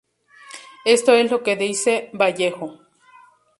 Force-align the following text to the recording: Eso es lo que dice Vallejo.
Eso 0.83 1.13
es 1.13 1.29
lo 1.29 1.43
que 1.43 1.55
dice 1.55 2.09
Vallejo. 2.13 2.79